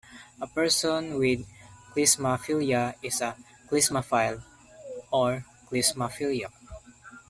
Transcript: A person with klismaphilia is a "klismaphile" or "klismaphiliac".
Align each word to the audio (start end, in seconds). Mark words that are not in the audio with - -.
A 0.41 0.47
person 0.47 1.19
with 1.19 1.45
klismaphilia 1.95 2.95
is 3.03 3.21
a 3.21 3.37
"klismaphile" 3.69 4.41
or 5.11 5.45
"klismaphiliac". 5.71 6.49